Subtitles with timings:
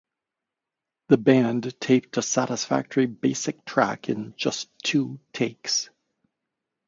[1.09, 5.91] The band taped a satisfactory basic track in just two takes.